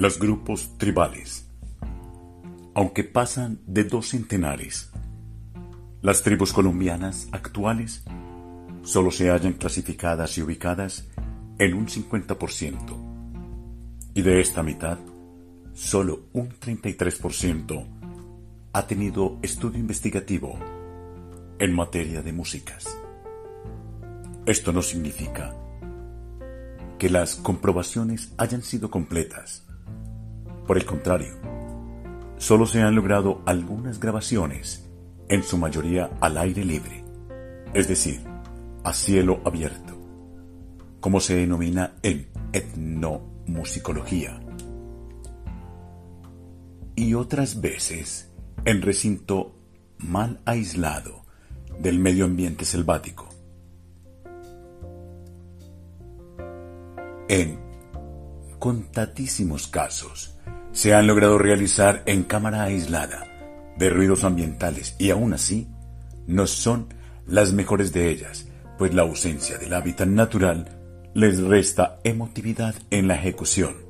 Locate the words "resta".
71.40-71.98